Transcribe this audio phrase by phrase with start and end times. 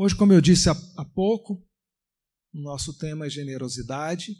[0.00, 1.54] Hoje, como eu disse há pouco,
[2.54, 4.32] o nosso tema é generosidade.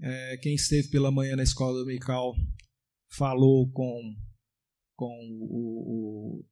[0.00, 2.34] É, quem esteve pela manhã na escola dominical
[3.08, 4.16] falou com,
[4.96, 6.44] com o, o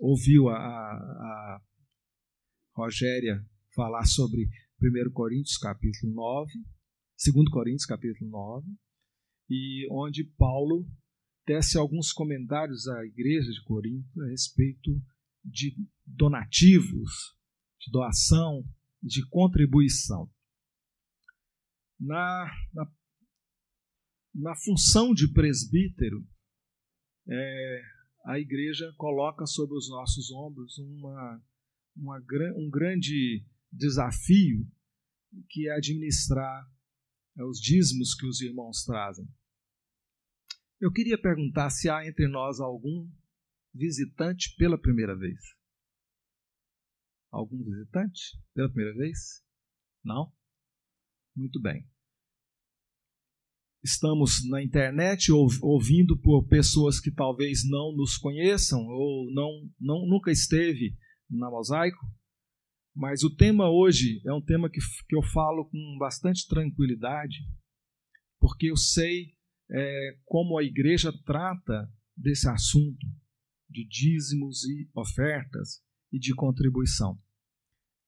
[0.00, 1.62] ouviu a, a
[2.74, 4.48] Rogéria falar sobre
[4.80, 6.50] 1 Coríntios capítulo 9,
[7.30, 8.66] 2 Coríntios capítulo 9,
[9.50, 10.88] e onde Paulo
[11.44, 14.90] tece alguns comentários à igreja de Corinto a respeito
[15.44, 15.76] de
[16.16, 17.36] donativos,
[17.80, 18.64] de doação,
[19.02, 20.30] de contribuição.
[21.98, 22.92] Na, na,
[24.34, 26.26] na função de presbítero,
[27.28, 27.82] é,
[28.26, 31.42] a igreja coloca sobre os nossos ombros uma,
[31.96, 32.18] uma,
[32.56, 34.66] um grande desafio
[35.48, 36.66] que é administrar
[37.38, 39.26] é, os dízimos que os irmãos trazem.
[40.80, 43.08] Eu queria perguntar se há entre nós algum
[43.74, 45.38] visitante pela primeira vez?
[47.32, 49.42] Algum visitante pela primeira vez?
[50.04, 50.30] Não?
[51.34, 51.88] Muito bem.
[53.82, 60.30] Estamos na internet ouvindo por pessoas que talvez não nos conheçam ou não, não nunca
[60.30, 60.94] esteve
[61.28, 62.06] na Mosaico,
[62.94, 67.38] mas o tema hoje é um tema que, que eu falo com bastante tranquilidade,
[68.38, 69.34] porque eu sei
[69.70, 73.06] é, como a igreja trata desse assunto
[73.68, 75.82] de dízimos e ofertas
[76.12, 77.18] e de contribuição.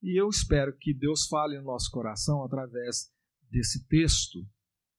[0.01, 3.11] E eu espero que Deus fale no nosso coração através
[3.49, 4.47] desse texto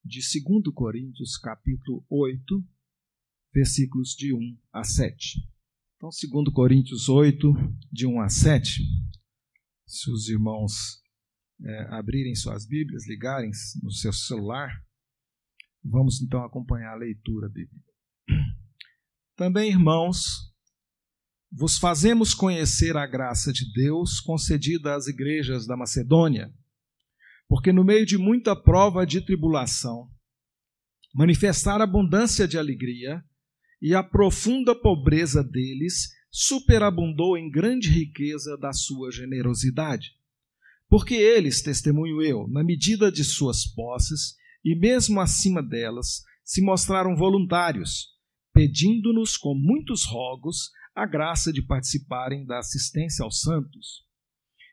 [0.05, 2.65] de 2 Coríntios, capítulo 8,
[3.53, 5.41] versículos de 1 a 7.
[5.97, 7.55] Então, 2 Coríntios 8,
[7.93, 8.83] de 1 a 7,
[9.87, 11.01] se os irmãos
[11.63, 13.51] é, abrirem suas Bíblias, ligarem
[13.83, 14.85] no seu celular,
[15.83, 17.93] vamos então acompanhar a leitura bíblica.
[19.37, 20.53] Também, irmãos,
[21.50, 26.52] vos fazemos conhecer a graça de Deus concedida às igrejas da Macedônia,
[27.48, 30.11] porque no meio de muita prova de tribulação,
[31.14, 33.23] manifestar abundância de alegria
[33.80, 40.17] e a profunda pobreza deles superabundou em grande riqueza da sua generosidade.
[40.89, 47.17] Porque eles, testemunho eu, na medida de suas posses e mesmo acima delas, se mostraram
[47.17, 48.08] voluntários,
[48.52, 54.07] pedindo-nos com muitos rogos a graça de participarem da assistência aos santos.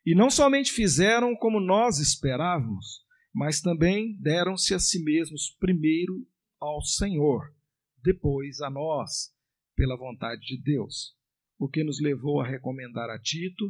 [0.06, 3.04] E não somente fizeram como nós esperávamos,
[3.34, 6.26] mas também deram-se a si mesmos primeiro
[6.62, 7.54] ao Senhor,
[8.02, 9.34] depois a nós,
[9.76, 11.14] pela vontade de Deus,
[11.60, 13.66] o que nos levou a recomendar a Tito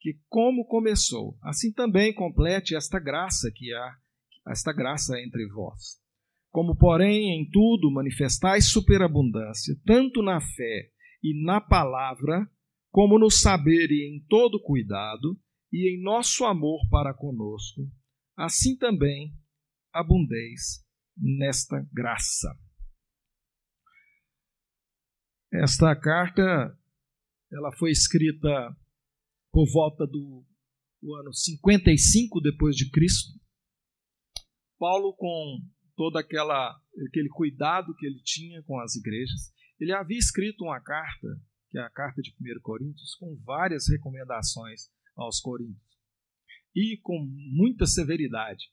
[0.00, 3.96] que como começou, assim também complete esta graça que há,
[4.46, 6.00] esta graça entre vós.
[6.50, 10.90] Como, porém, em tudo manifestais superabundância, tanto na fé
[11.22, 12.50] e na palavra,
[12.90, 15.38] como no saber e em todo cuidado,
[15.72, 17.82] e em nosso amor para conosco,
[18.36, 19.34] assim também
[19.92, 20.84] abundeis
[21.16, 22.48] nesta graça.
[25.52, 26.78] Esta carta
[27.50, 28.76] ela foi escrita
[29.50, 30.44] por volta do,
[31.02, 33.32] do ano 55 depois de Cristo.
[34.78, 35.58] Paulo com
[35.96, 41.28] todo aquela aquele cuidado que ele tinha com as igrejas, ele havia escrito uma carta,
[41.70, 45.88] que é a carta de 1 Coríntios, com várias recomendações aos coríntios
[46.74, 47.18] e com
[47.52, 48.66] muita severidade.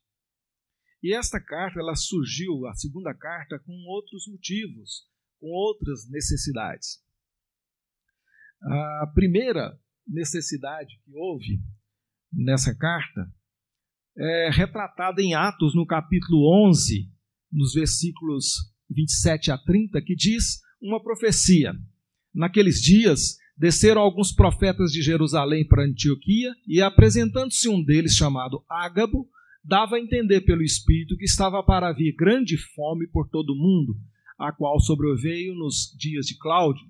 [1.02, 5.08] E esta carta ela surgiu, a segunda carta, com outros motivos,
[5.40, 7.04] com outras necessidades.
[8.62, 11.62] A primeira necessidade que houve
[12.32, 13.32] nessa carta
[14.18, 17.12] é retratada em Atos, no capítulo 11,
[17.52, 21.74] nos versículos 27 a 30, que diz uma profecia.
[22.34, 29.28] Naqueles dias, desceram alguns profetas de Jerusalém para Antioquia e, apresentando-se um deles chamado Ágabo,
[29.64, 33.96] dava a entender pelo Espírito que estava para vir grande fome por todo o mundo,
[34.38, 36.86] a qual sobreveio nos dias de Cláudio.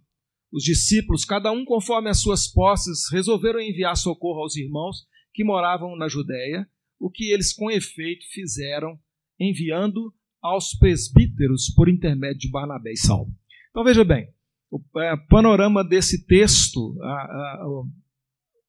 [0.51, 5.95] Os discípulos, cada um conforme as suas posses, resolveram enviar socorro aos irmãos que moravam
[5.95, 6.67] na Judéia,
[6.99, 8.97] o que eles com efeito fizeram,
[9.39, 13.31] enviando aos presbíteros por intermédio de Barnabé e Saulo.
[13.75, 14.33] Então veja bem,
[14.71, 17.67] o é, panorama desse texto, a, a,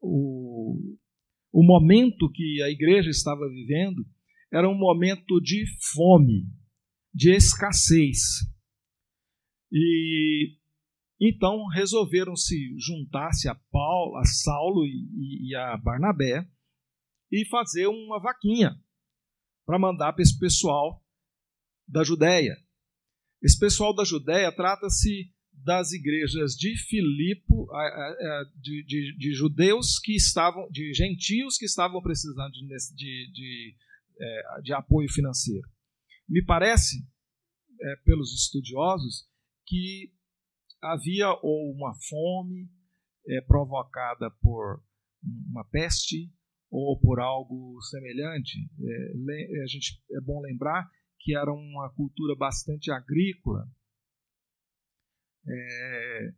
[0.02, 0.98] o,
[1.52, 4.04] o momento que a igreja estava vivendo,
[4.52, 5.64] era um momento de
[5.94, 6.48] fome,
[7.14, 8.18] de escassez.
[9.70, 10.56] E
[11.20, 16.44] então resolveram se juntar-se a Paulo, a Saulo e, e a Barnabé
[17.30, 18.74] e fazer uma vaquinha
[19.64, 21.00] para mandar para esse pessoal
[21.86, 22.56] da Judéia.
[23.46, 27.68] Esse pessoal da Judéia trata-se das igrejas de Filipo,
[28.60, 33.76] de, de, de, judeus que estavam, de gentios que estavam precisando de, de,
[34.20, 35.62] é, de apoio financeiro.
[36.28, 37.08] Me parece,
[37.80, 39.28] é, pelos estudiosos,
[39.64, 40.12] que
[40.82, 42.68] havia ou uma fome
[43.28, 44.82] é, provocada por
[45.48, 46.32] uma peste
[46.68, 48.58] ou por algo semelhante.
[48.58, 50.90] É, a gente, é bom lembrar
[51.26, 53.68] que era uma cultura bastante agrícola
[55.44, 56.32] é,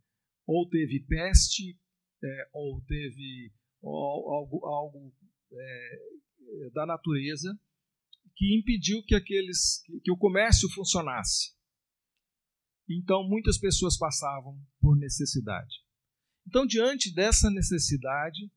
[0.47, 1.79] ou teve peste,
[2.23, 3.53] é, ou teve
[3.83, 5.15] algo, algo
[5.51, 7.55] é, da natureza
[8.35, 11.55] que impediu que aqueles que o comércio funcionasse.
[12.89, 15.85] Então muitas pessoas passavam por necessidade.
[16.47, 18.51] Então diante dessa necessidade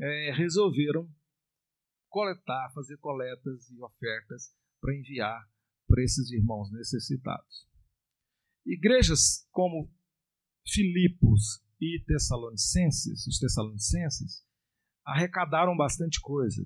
[0.00, 1.06] é, resolveram
[2.08, 5.46] coletar, fazer coletas e ofertas para enviar
[5.88, 7.66] para esses irmãos necessitados.
[8.64, 9.90] Igrejas como
[10.66, 14.44] Filipos e Tessalonicenses, os Tessalonicenses,
[15.04, 16.62] arrecadaram bastante coisa.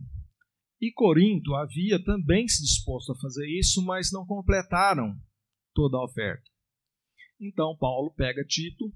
[0.80, 5.16] E Corinto havia também se disposto a fazer isso, mas não completaram
[5.72, 6.50] toda a oferta.
[7.40, 8.92] Então Paulo pega Tito,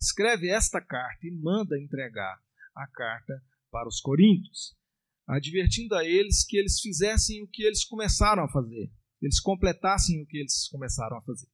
[0.00, 2.40] escreve esta carta e manda entregar
[2.74, 4.74] a carta para os coríntios,
[5.26, 8.90] advertindo a eles que eles fizessem o que eles começaram a fazer,
[9.20, 11.48] eles completassem o que eles começaram a fazer.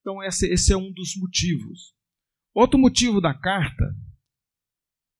[0.00, 1.94] Então, esse, é um dos motivos.
[2.54, 3.84] Outro motivo da carta,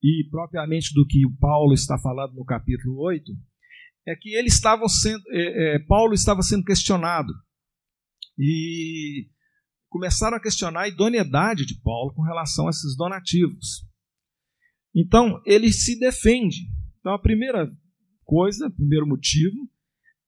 [0.03, 3.33] e propriamente do que o Paulo está falando no capítulo 8,
[4.07, 7.33] é que eles estavam sendo, é, é, Paulo estava sendo questionado.
[8.37, 9.29] E
[9.89, 13.87] começaram a questionar a idoneidade de Paulo com relação a esses donativos.
[14.95, 16.69] Então, ele se defende.
[16.99, 17.71] Então, a primeira
[18.25, 19.57] coisa, o primeiro motivo,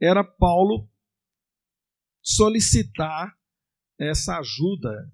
[0.00, 0.88] era Paulo
[2.24, 3.36] solicitar
[4.00, 5.12] essa ajuda,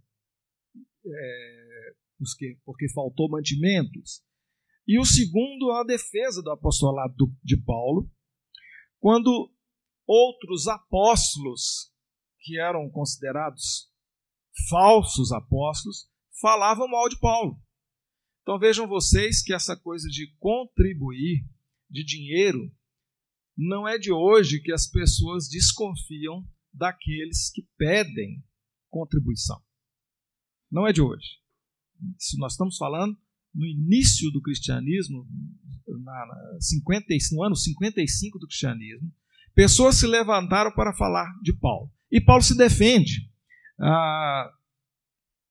[1.05, 4.23] é, porque, porque faltou mantimentos.
[4.87, 8.09] E o segundo, a defesa do apostolado de Paulo,
[9.01, 9.53] quando
[10.07, 11.93] outros apóstolos,
[12.41, 13.91] que eram considerados
[14.69, 16.09] falsos apóstolos,
[16.41, 17.61] falavam mal de Paulo.
[18.43, 21.45] Então vejam vocês que essa coisa de contribuir
[21.89, 22.73] de dinheiro
[23.57, 28.43] não é de hoje que as pessoas desconfiam daqueles que pedem
[28.89, 29.61] contribuição.
[30.71, 31.39] Não é de hoje.
[32.19, 33.17] Se nós estamos falando
[33.55, 35.27] no início do cristianismo,
[36.05, 36.27] na
[36.61, 39.13] 50, no ano 55 do cristianismo,
[39.55, 41.91] pessoas se levantaram para falar de Paulo.
[42.11, 43.29] E Paulo se defende.
[43.79, 44.51] Ah,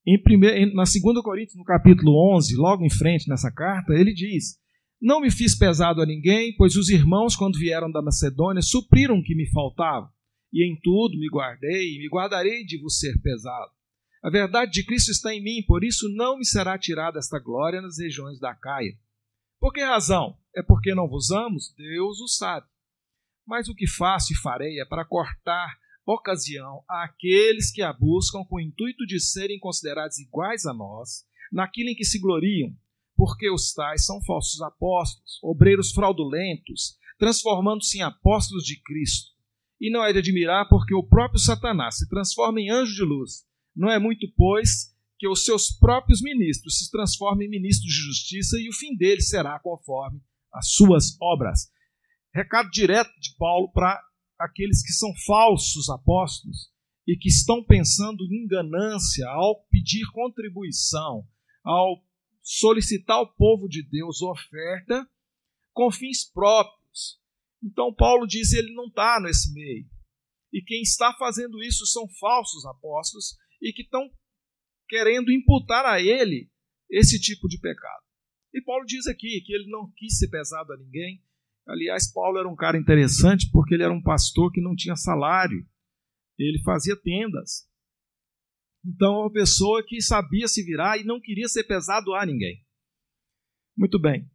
[0.06, 4.58] em primeiro, na 2 Coríntios, no capítulo 11, logo em frente nessa carta, ele diz:
[5.02, 9.24] Não me fiz pesado a ninguém, pois os irmãos, quando vieram da Macedônia, supriram o
[9.24, 10.10] que me faltava
[10.52, 13.72] e em tudo me guardei e me guardarei de vos ser pesado.
[14.22, 17.82] A verdade de Cristo está em mim, por isso não me será tirada esta glória
[17.82, 18.98] nas regiões da Caia.
[19.60, 20.38] Por que razão?
[20.56, 21.58] É porque não vos amo?
[21.78, 22.68] Deus o sabe.
[23.46, 28.56] Mas o que faço e farei é para cortar ocasião àqueles que a buscam com
[28.58, 32.76] o intuito de serem considerados iguais a nós, naquilo em que se gloriam,
[33.16, 39.32] porque os tais são falsos apóstolos, obreiros fraudulentos, transformando-se em apóstolos de Cristo.
[39.80, 43.46] E não é de admirar, porque o próprio Satanás se transforma em anjo de luz.
[43.76, 48.58] Não é muito, pois, que os seus próprios ministros se transformem em ministros de justiça
[48.58, 50.22] e o fim deles será conforme
[50.54, 51.70] as suas obras.
[52.34, 54.02] Recado direto de Paulo para
[54.40, 56.70] aqueles que são falsos apóstolos
[57.08, 61.28] e que estão pensando em ganância ao pedir contribuição,
[61.64, 62.02] ao
[62.42, 65.08] solicitar ao povo de Deus oferta
[65.74, 66.79] com fins próprios
[67.64, 69.86] então Paulo diz que ele não está nesse meio.
[70.52, 74.10] E quem está fazendo isso são falsos apóstolos e que estão
[74.88, 76.50] querendo imputar a ele
[76.90, 78.04] esse tipo de pecado.
[78.54, 81.24] E Paulo diz aqui que ele não quis ser pesado a ninguém.
[81.68, 85.68] Aliás, Paulo era um cara interessante porque ele era um pastor que não tinha salário.
[86.38, 87.70] Ele fazia tendas.
[88.84, 92.66] Então, é uma pessoa que sabia se virar e não queria ser pesado a ninguém.
[93.78, 94.28] Muito bem.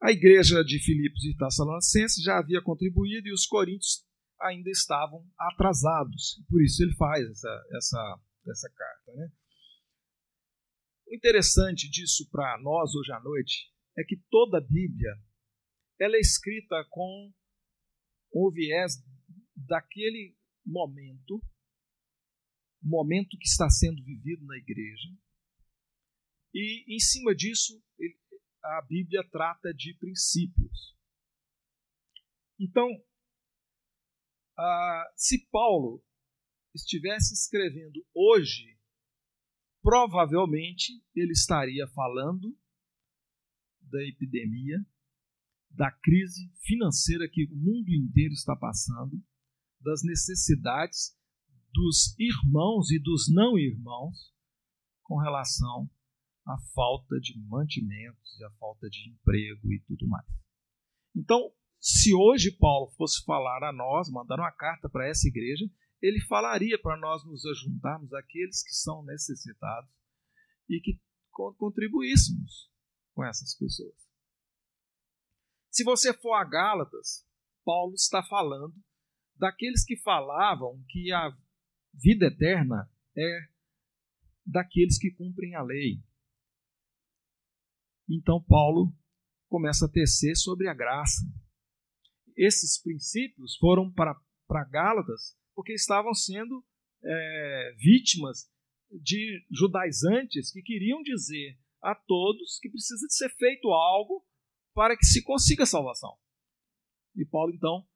[0.00, 4.06] A igreja de Filipos e Tessalonicenses já havia contribuído e os coríntios
[4.40, 6.40] ainda estavam atrasados.
[6.48, 9.12] Por isso ele faz essa, essa, essa carta.
[9.14, 9.32] Né?
[11.08, 15.10] O interessante disso para nós hoje à noite é que toda a Bíblia
[15.98, 17.32] ela é escrita com
[18.30, 19.02] o viés
[19.56, 21.42] daquele momento,
[22.80, 25.08] momento que está sendo vivido na igreja,
[26.54, 28.16] e em cima disso ele,
[28.76, 30.96] a Bíblia trata de princípios.
[32.58, 32.88] Então,
[35.16, 36.04] se Paulo
[36.74, 38.78] estivesse escrevendo hoje,
[39.80, 42.56] provavelmente ele estaria falando
[43.80, 44.84] da epidemia,
[45.70, 49.22] da crise financeira que o mundo inteiro está passando,
[49.80, 51.16] das necessidades
[51.72, 54.34] dos irmãos e dos não irmãos
[55.04, 55.88] com relação
[56.48, 60.26] à falta de mantimentos e à falta de emprego e tudo mais.
[61.14, 65.64] Então, se hoje Paulo fosse falar a nós, mandar uma carta para essa igreja,
[66.00, 69.90] ele falaria para nós nos ajuntarmos àqueles que são necessitados
[70.68, 71.00] e que
[71.56, 72.70] contribuíssemos
[73.12, 73.94] com essas pessoas.
[75.70, 77.26] Se você for a Gálatas,
[77.64, 78.74] Paulo está falando
[79.36, 81.30] daqueles que falavam que a
[81.94, 83.48] vida eterna é
[84.44, 86.02] daqueles que cumprem a lei.
[88.08, 88.94] Então Paulo
[89.48, 91.22] começa a tecer sobre a graça.
[92.36, 94.14] Esses princípios foram para,
[94.46, 96.64] para Gálatas porque estavam sendo
[97.02, 98.50] é, vítimas
[98.90, 104.24] de judaizantes que queriam dizer a todos que precisa de ser feito algo
[104.74, 106.16] para que se consiga a salvação.
[107.14, 107.86] E Paulo então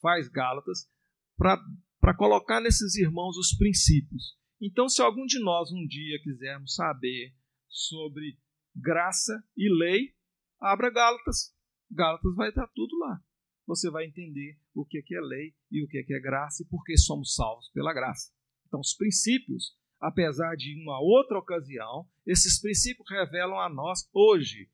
[0.00, 0.90] faz Gálatas
[1.36, 4.36] para colocar nesses irmãos os princípios.
[4.60, 7.34] Então, se algum de nós um dia quisermos saber
[7.68, 8.38] sobre
[8.74, 10.14] graça e lei,
[10.60, 11.54] abra Gálatas.
[11.90, 13.20] Gálatas vai estar tudo lá.
[13.66, 16.96] Você vai entender o que é lei e o que é graça e por que
[16.96, 18.32] somos salvos pela graça.
[18.66, 24.70] Então, os princípios, apesar de uma outra ocasião, esses princípios revelam a nós hoje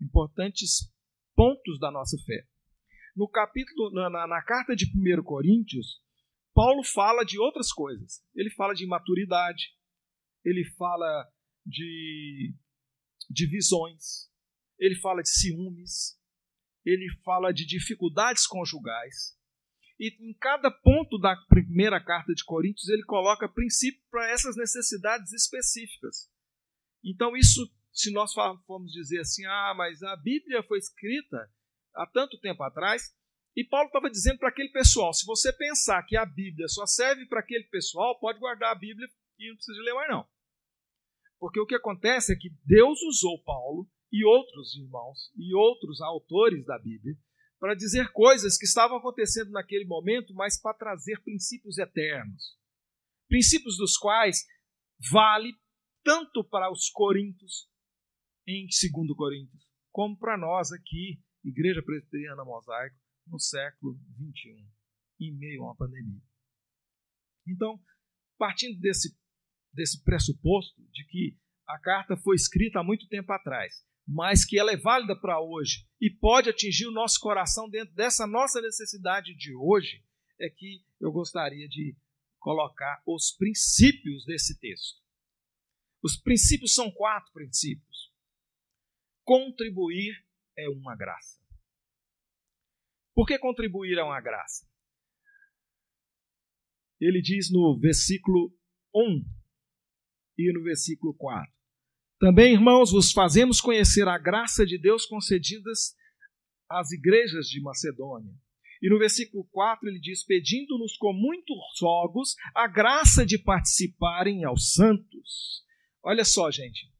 [0.00, 0.90] importantes
[1.34, 2.46] pontos da nossa fé.
[3.14, 6.00] No capítulo, na, na, carta de 1 Coríntios,
[6.54, 8.24] Paulo fala de outras coisas.
[8.34, 9.74] Ele fala de imaturidade,
[10.44, 11.28] ele fala
[11.64, 12.54] de
[13.32, 14.30] divisões,
[14.78, 16.18] ele fala de ciúmes,
[16.84, 19.36] ele fala de dificuldades conjugais.
[19.98, 25.32] E em cada ponto da primeira carta de Coríntios, ele coloca princípio para essas necessidades
[25.32, 26.28] específicas.
[27.04, 27.60] Então, isso,
[27.92, 31.48] se nós formos dizer assim, ah, mas a Bíblia foi escrita
[31.94, 33.14] há tanto tempo atrás,
[33.54, 37.26] e Paulo estava dizendo para aquele pessoal: se você pensar que a Bíblia só serve
[37.26, 39.06] para aquele pessoal, pode guardar a Bíblia
[39.38, 40.26] e não precisa ler mais, não.
[41.42, 46.64] Porque o que acontece é que Deus usou Paulo e outros irmãos e outros autores
[46.64, 47.18] da Bíblia
[47.58, 52.56] para dizer coisas que estavam acontecendo naquele momento, mas para trazer princípios eternos.
[53.26, 54.46] Princípios dos quais
[55.10, 55.52] vale
[56.04, 57.68] tanto para os coríntios,
[58.46, 62.96] em 2 Coríntios, como para nós aqui, Igreja Presbiteriana Mosaico,
[63.26, 64.64] no século 21,
[65.18, 66.22] em meio a uma pandemia.
[67.48, 67.82] Então,
[68.38, 69.20] partindo desse
[69.72, 71.36] desse pressuposto de que
[71.66, 75.86] a carta foi escrita há muito tempo atrás, mas que ela é válida para hoje
[76.00, 80.04] e pode atingir o nosso coração dentro dessa nossa necessidade de hoje,
[80.40, 81.96] é que eu gostaria de
[82.38, 85.00] colocar os princípios desse texto.
[86.02, 88.12] Os princípios são quatro princípios.
[89.24, 90.12] Contribuir
[90.58, 91.40] é uma graça.
[93.14, 94.68] Por que contribuir é uma graça?
[97.00, 98.52] Ele diz no versículo
[98.94, 99.41] 1
[100.38, 101.50] e no versículo 4.
[102.18, 105.94] Também, irmãos, vos fazemos conhecer a graça de Deus concedidas
[106.70, 108.32] às igrejas de Macedônia.
[108.80, 114.72] E no versículo 4 ele diz: Pedindo-nos com muitos rogos a graça de participarem aos
[114.74, 115.62] santos.
[116.02, 116.90] Olha só, gente.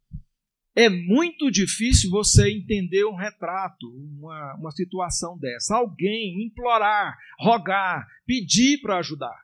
[0.74, 5.76] É muito difícil você entender um retrato, uma, uma situação dessa.
[5.76, 9.38] Alguém implorar, rogar, pedir para ajudar.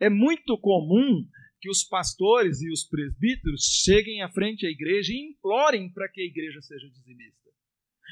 [0.00, 1.24] É muito comum
[1.66, 6.20] que os pastores e os presbíteros cheguem à frente à igreja e implorem para que
[6.20, 7.50] a igreja seja dizimista.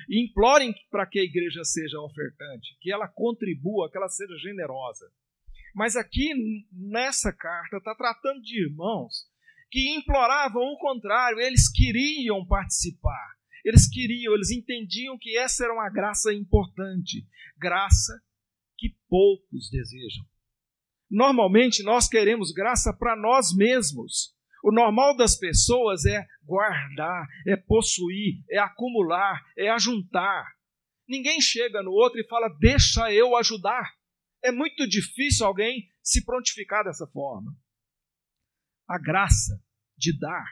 [0.08, 5.08] E implorem para que a igreja seja ofertante, que ela contribua, que ela seja generosa.
[5.72, 6.34] Mas aqui
[6.72, 9.28] nessa carta está tratando de irmãos
[9.70, 13.36] que imploravam o contrário, eles queriam participar.
[13.64, 17.24] Eles queriam, eles entendiam que essa era uma graça importante,
[17.56, 18.20] graça
[18.76, 20.26] que poucos desejam.
[21.10, 24.34] Normalmente nós queremos graça para nós mesmos.
[24.62, 30.46] O normal das pessoas é guardar, é possuir, é acumular, é ajuntar.
[31.06, 33.92] Ninguém chega no outro e fala, deixa eu ajudar.
[34.42, 37.54] É muito difícil alguém se prontificar dessa forma.
[38.88, 39.62] A graça
[39.96, 40.46] de dar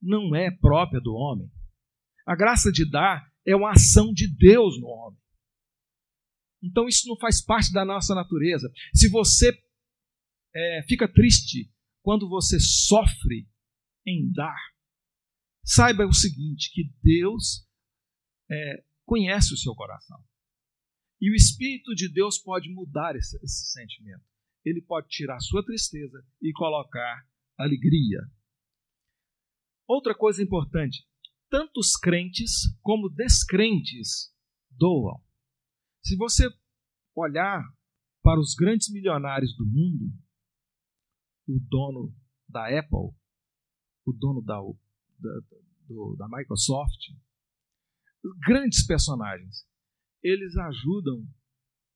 [0.00, 1.50] não é própria do homem.
[2.26, 5.20] A graça de dar é uma ação de Deus no homem.
[6.62, 8.70] Então isso não faz parte da nossa natureza.
[8.94, 9.52] Se você
[10.54, 11.70] é, fica triste
[12.02, 13.48] quando você sofre
[14.06, 14.58] em dar,
[15.64, 17.66] saiba o seguinte: que Deus
[18.50, 20.22] é, conhece o seu coração.
[21.20, 24.24] E o Espírito de Deus pode mudar esse, esse sentimento.
[24.64, 27.24] Ele pode tirar sua tristeza e colocar
[27.56, 28.20] alegria
[29.86, 31.06] Outra coisa importante:
[31.50, 34.34] tanto crentes como descrentes
[34.70, 35.22] doam.
[36.02, 36.48] Se você
[37.14, 37.62] olhar
[38.22, 40.12] para os grandes milionários do mundo,
[41.46, 42.14] o dono
[42.48, 43.14] da Apple,
[44.06, 44.60] o dono da,
[45.18, 45.40] da,
[46.18, 47.00] da Microsoft,
[48.46, 49.66] grandes personagens,
[50.22, 51.26] eles ajudam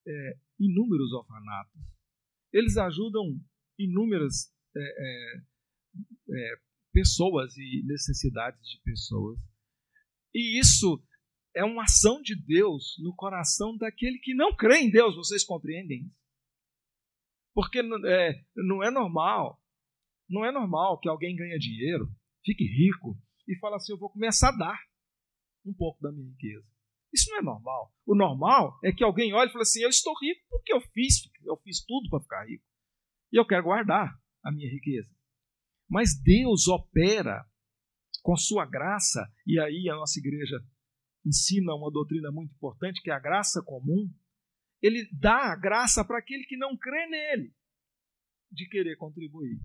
[0.06, 1.80] é, inúmeros orfanatos,
[2.52, 3.40] eles ajudam
[3.78, 5.42] inúmeras é, é,
[6.30, 6.56] é,
[6.92, 9.38] pessoas e necessidades de pessoas.
[10.34, 11.02] E isso
[11.54, 16.10] é uma ação de Deus no coração daquele que não crê em Deus, vocês compreendem?
[17.56, 19.58] Porque é, não é normal,
[20.28, 22.06] não é normal que alguém ganhe dinheiro,
[22.44, 24.78] fique rico e fale assim: eu vou começar a dar
[25.64, 26.68] um pouco da minha riqueza.
[27.10, 27.94] Isso não é normal.
[28.04, 31.14] O normal é que alguém olhe e fale assim: eu estou rico porque eu fiz,
[31.46, 32.62] eu fiz tudo para ficar rico.
[33.32, 35.10] E eu quero guardar a minha riqueza.
[35.88, 37.42] Mas Deus opera
[38.22, 40.62] com sua graça, e aí a nossa igreja
[41.24, 44.12] ensina uma doutrina muito importante, que é a graça comum.
[44.82, 47.54] Ele dá a graça para aquele que não crê nele,
[48.50, 49.60] de querer contribuir.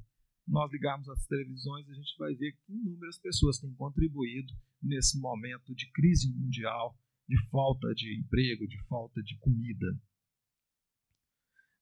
[0.48, 5.74] Nós ligarmos as televisões, a gente vai ver que inúmeras pessoas têm contribuído nesse momento
[5.76, 9.88] de crise mundial, de falta de emprego, de falta de comida.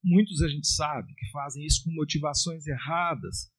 [0.03, 3.51] Muitos a gente sabe que fazem isso com motivações erradas,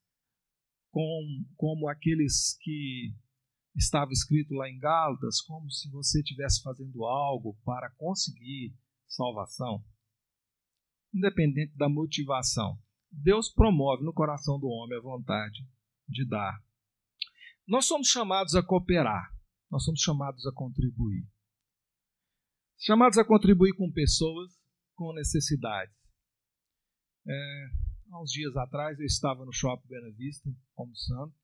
[0.91, 3.15] com, como aqueles que
[3.77, 8.75] estava escrito lá em Gálatas, como se você estivesse fazendo algo para conseguir
[9.11, 9.85] salvação.
[11.13, 12.79] Independente da motivação,
[13.11, 15.67] Deus promove no coração do homem a vontade
[16.09, 16.63] de dar.
[17.67, 19.35] Nós somos chamados a cooperar,
[19.71, 21.29] nós somos chamados a contribuir.
[22.79, 24.59] Chamados a contribuir com pessoas
[24.95, 25.95] com necessidades.
[27.27, 27.67] É,
[28.11, 31.35] há uns dias atrás eu estava no Shopping Bela Vista, almoçando,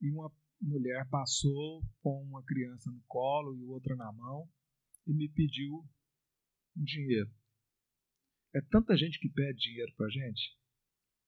[0.00, 4.48] e uma mulher passou com uma criança no colo e outra na mão
[5.06, 5.84] e me pediu
[6.74, 7.30] dinheiro.
[8.54, 10.60] É tanta gente que pede dinheiro para gente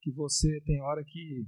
[0.02, 1.46] que você tem hora que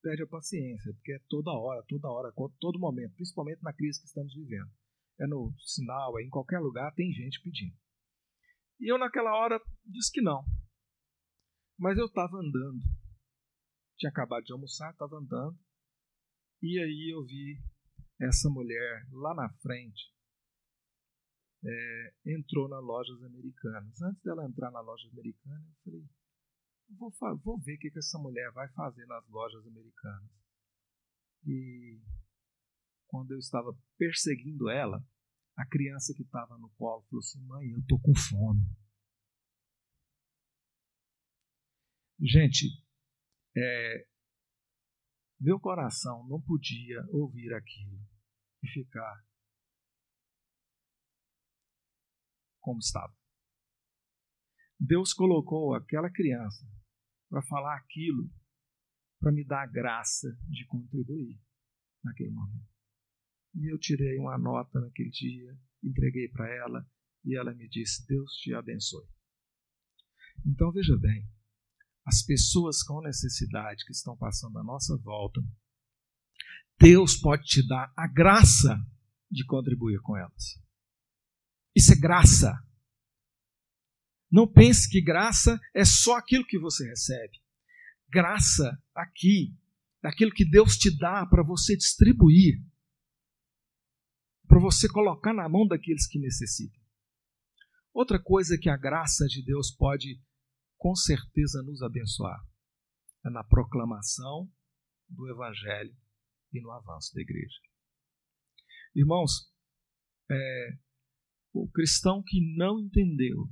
[0.00, 4.06] perde a paciência, porque é toda hora, toda hora, todo momento, principalmente na crise que
[4.06, 4.70] estamos vivendo.
[5.18, 7.76] É no sinal, é em qualquer lugar, tem gente pedindo.
[8.78, 10.42] E eu, naquela hora, disse que não.
[11.78, 12.80] Mas eu estava andando.
[13.98, 15.58] Tinha acabado de almoçar, estava andando.
[16.62, 17.60] E aí eu vi
[18.18, 20.10] essa mulher lá na frente,
[21.64, 24.00] é, entrou na lojas americanas.
[24.02, 26.08] Antes dela entrar na loja americana, eu falei,
[26.98, 30.30] vou, vou ver o que, que essa mulher vai fazer nas lojas americanas.
[31.46, 32.00] E
[33.06, 35.04] quando eu estava perseguindo ela,
[35.56, 38.62] a criança que estava no colo falou assim: Mãe, eu tô com fome.
[42.20, 42.66] Gente,
[43.56, 44.06] é,
[45.40, 47.98] meu coração não podia ouvir aquilo
[48.62, 49.24] e ficar
[52.60, 53.14] como estava.
[54.78, 56.66] Deus colocou aquela criança
[57.28, 58.30] para falar aquilo,
[59.20, 61.38] para me dar a graça de contribuir
[62.02, 62.68] naquele momento.
[63.54, 66.88] E eu tirei uma nota naquele dia, entreguei para ela
[67.24, 69.06] e ela me disse: Deus te abençoe.
[70.46, 71.28] Então veja bem,
[72.06, 75.40] as pessoas com necessidade que estão passando à nossa volta,
[76.78, 78.74] Deus pode te dar a graça
[79.30, 80.58] de contribuir com elas.
[81.74, 82.52] Isso é graça.
[84.30, 87.38] Não pense que graça é só aquilo que você recebe.
[88.08, 89.56] Graça aqui,
[90.02, 92.62] daquilo que Deus te dá para você distribuir,
[94.46, 96.80] para você colocar na mão daqueles que necessitam.
[97.92, 100.20] Outra coisa que a graça de Deus pode
[100.76, 102.40] com certeza nos abençoar.
[103.24, 104.50] É na proclamação
[105.08, 105.94] do Evangelho
[106.52, 107.58] e no avanço da igreja.
[108.94, 109.52] Irmãos,
[110.30, 110.78] é,
[111.52, 113.48] o cristão que não entendeu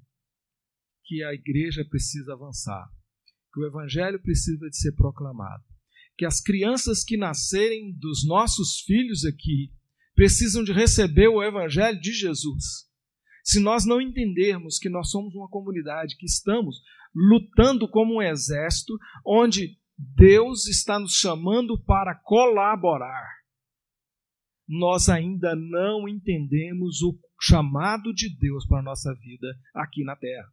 [1.04, 2.86] que a igreja precisa avançar,
[3.52, 5.64] que o Evangelho precisa de ser proclamado,
[6.16, 9.72] que as crianças que nascerem dos nossos filhos aqui
[10.14, 12.88] precisam de receber o Evangelho de Jesus.
[13.42, 16.82] Se nós não entendermos que nós somos uma comunidade que estamos
[17.14, 23.37] lutando como um exército, onde Deus está nos chamando para colaborar.
[24.68, 30.52] Nós ainda não entendemos o chamado de Deus para a nossa vida aqui na terra.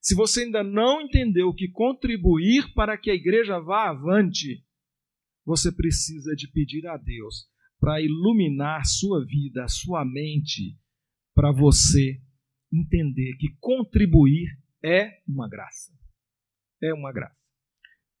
[0.00, 4.64] Se você ainda não entendeu que contribuir para que a igreja vá avante,
[5.44, 7.46] você precisa de pedir a Deus
[7.78, 10.76] para iluminar sua vida, sua mente,
[11.34, 12.20] para você
[12.72, 14.48] entender que contribuir
[14.84, 15.92] é uma graça.
[16.82, 17.37] É uma graça.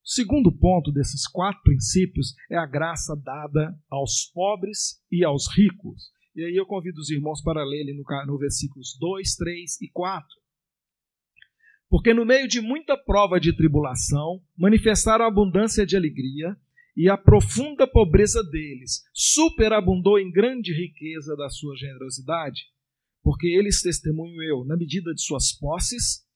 [0.08, 6.10] O segundo ponto desses quatro princípios é a graça dada aos pobres e aos ricos.
[6.34, 10.26] E aí eu convido os irmãos para lerem no, no versículos 2, 3 e 4.
[11.90, 16.56] Porque no meio de muita prova de tribulação, manifestaram abundância de alegria,
[16.96, 22.62] e a profunda pobreza deles superabundou em grande riqueza da sua generosidade,
[23.22, 26.26] porque eles testemunho eu, na medida de suas posses,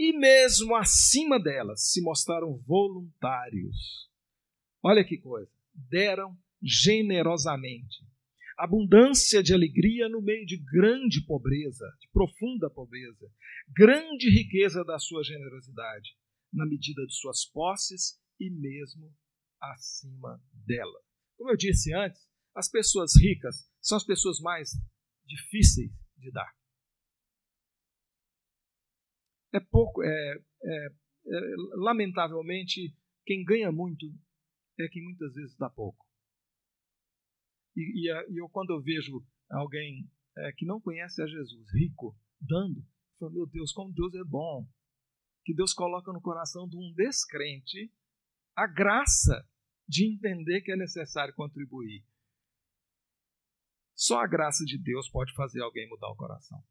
[0.00, 4.08] e mesmo acima delas se mostraram voluntários.
[4.82, 5.52] Olha que coisa!
[5.74, 7.98] Deram generosamente.
[8.56, 13.30] Abundância de alegria no meio de grande pobreza, de profunda pobreza.
[13.76, 16.16] Grande riqueza da sua generosidade,
[16.50, 19.14] na medida de suas posses e mesmo
[19.60, 20.98] acima dela.
[21.36, 24.70] Como eu disse antes, as pessoas ricas são as pessoas mais
[25.26, 26.50] difíceis de dar
[29.52, 31.40] é pouco, é, é, é,
[31.76, 34.06] lamentavelmente, quem ganha muito
[34.78, 36.06] é quem muitas vezes dá pouco.
[37.76, 42.16] E, e, e eu, quando eu vejo alguém é, que não conhece a Jesus, rico,
[42.40, 44.66] dando, eu falo, meu Deus, como Deus é bom.
[45.44, 47.92] Que Deus coloca no coração de um descrente
[48.54, 49.48] a graça
[49.88, 52.04] de entender que é necessário contribuir.
[53.94, 56.62] Só a graça de Deus pode fazer alguém mudar o coração.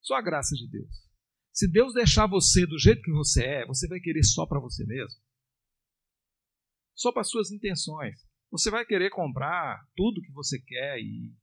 [0.00, 1.11] Só a graça de Deus.
[1.52, 4.84] Se Deus deixar você do jeito que você é, você vai querer só para você
[4.86, 5.20] mesmo.
[6.94, 8.26] Só para suas intenções.
[8.50, 11.34] Você vai querer comprar tudo que você quer e,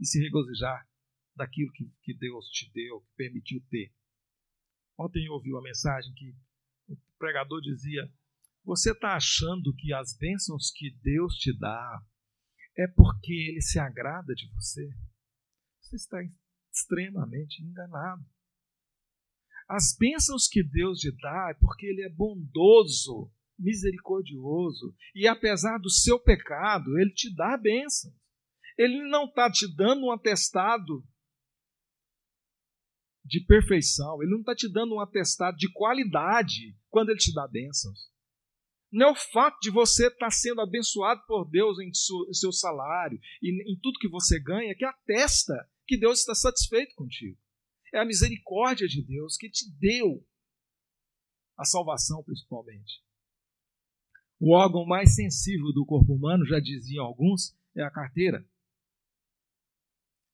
[0.00, 0.86] e se regozijar
[1.36, 3.92] daquilo que, que Deus te deu, que permitiu ter.
[4.98, 6.34] Ontem eu ouvi uma mensagem que
[6.88, 8.10] o pregador dizia:
[8.64, 12.02] Você está achando que as bênçãos que Deus te dá
[12.76, 14.88] é porque Ele se agrada de você?
[15.80, 16.18] Você está
[16.72, 18.24] extremamente enganado.
[19.68, 25.90] As bênçãos que Deus te dá é porque Ele é bondoso, misericordioso, e apesar do
[25.90, 28.14] seu pecado, Ele te dá bênçãos.
[28.76, 31.06] Ele não está te dando um atestado
[33.24, 37.48] de perfeição, Ele não está te dando um atestado de qualidade quando Ele te dá
[37.48, 38.12] bênçãos.
[38.92, 41.90] Não é o fato de você estar tá sendo abençoado por Deus em
[42.32, 45.54] seu salário e em tudo que você ganha que atesta
[45.86, 47.38] que Deus está satisfeito contigo.
[47.94, 50.26] É a misericórdia de Deus que te deu
[51.56, 53.00] a salvação, principalmente.
[54.40, 58.44] O órgão mais sensível do corpo humano, já diziam alguns, é a carteira.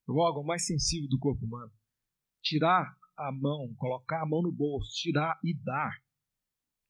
[0.08, 1.70] O órgão mais sensível do corpo humano.
[2.42, 6.02] Tirar a mão, colocar a mão no bolso, tirar e dar,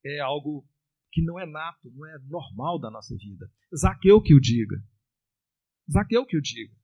[0.04, 0.64] é algo
[1.10, 3.52] que não é nato, não é normal da nossa vida.
[3.74, 4.80] Zaqueu que o diga.
[5.90, 6.76] Zaqueu que o diga.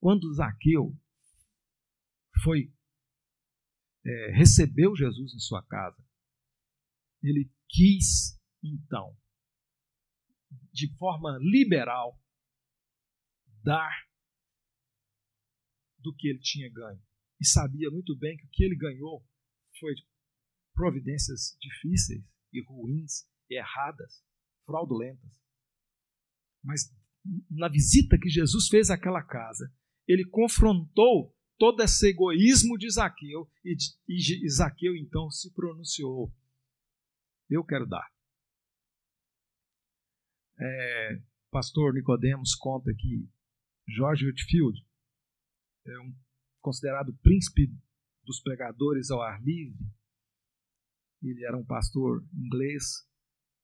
[0.00, 0.96] Quando Zaqueu
[2.42, 2.72] foi
[4.04, 6.02] é, recebeu Jesus em sua casa,
[7.22, 9.16] ele quis então,
[10.72, 12.20] de forma liberal,
[13.62, 13.92] dar
[15.98, 17.00] do que ele tinha ganho.
[17.40, 19.24] E sabia muito bem que o que ele ganhou
[19.78, 19.94] foi
[20.74, 24.24] providências difíceis e ruins, erradas,
[24.64, 25.40] fraudulentas.
[26.62, 26.92] Mas
[27.50, 29.72] na visita que Jesus fez àquela casa,
[30.06, 33.76] ele confrontou todo esse egoísmo de Zaqueu, e,
[34.08, 36.34] e Zaqueu então se pronunciou:
[37.48, 38.12] Eu quero dar.
[40.58, 41.22] É,
[41.52, 43.30] pastor Nicodemos conta que
[43.86, 44.84] George Whitfield
[45.86, 46.12] é um
[46.60, 47.72] considerado príncipe
[48.24, 49.86] dos pregadores ao ar livre.
[51.22, 53.08] Ele era um pastor inglês,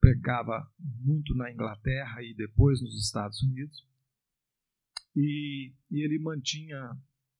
[0.00, 3.84] pregava muito na Inglaterra e depois nos Estados Unidos.
[5.16, 6.96] E, e ele mantinha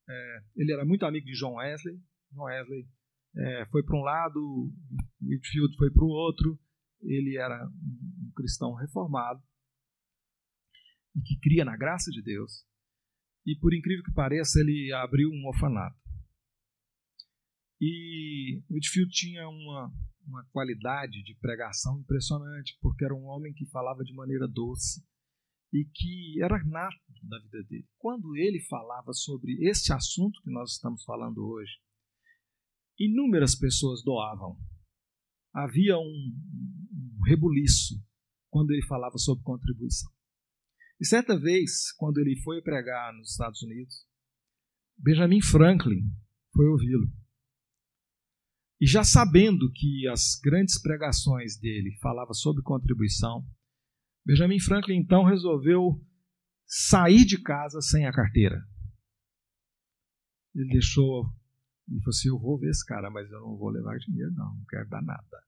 [0.09, 2.01] é, ele era muito amigo de John Wesley.
[2.33, 2.87] John Wesley
[3.37, 4.73] é, foi para um lado,
[5.21, 6.59] Whitfield foi para o outro.
[7.03, 9.43] Ele era um cristão reformado
[11.15, 12.67] e que cria na graça de Deus.
[13.47, 15.97] E por incrível que pareça, ele abriu um orfanato.
[17.81, 19.93] E Whitfield tinha uma,
[20.27, 25.07] uma qualidade de pregação impressionante, porque era um homem que falava de maneira doce
[25.73, 27.89] e que era nato da vida dele.
[27.99, 31.73] Quando ele falava sobre este assunto que nós estamos falando hoje,
[32.99, 34.59] inúmeras pessoas doavam.
[35.53, 37.95] Havia um, um rebuliço
[38.51, 40.11] quando ele falava sobre contribuição.
[41.01, 44.05] E certa vez, quando ele foi pregar nos Estados Unidos,
[44.97, 46.11] Benjamin Franklin
[46.53, 47.09] foi ouvi-lo.
[48.81, 53.45] E já sabendo que as grandes pregações dele falavam sobre contribuição,
[54.29, 55.99] Benjamin Franklin então resolveu
[56.67, 58.63] sair de casa sem a carteira.
[60.55, 61.25] Ele deixou
[61.89, 64.55] e falou assim: Eu vou ver esse cara, mas eu não vou levar dinheiro, não,
[64.55, 65.47] não quero dar nada.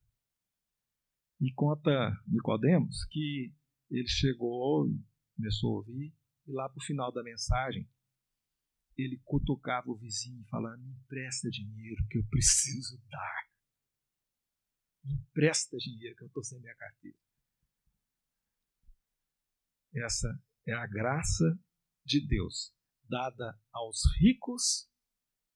[1.42, 1.90] E conta
[2.26, 3.52] Nicodemos que
[3.90, 4.98] ele chegou e
[5.36, 6.14] começou a ouvir,
[6.46, 7.86] e lá para o final da mensagem,
[8.96, 13.50] ele cutucava o vizinho falando: Me empresta dinheiro que eu preciso dar.
[15.04, 17.18] Me empresta dinheiro que eu estou sem minha carteira.
[19.94, 20.28] Essa
[20.66, 21.58] é a graça
[22.04, 22.72] de Deus
[23.10, 24.88] dada aos ricos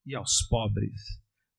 [0.05, 1.01] e aos pobres.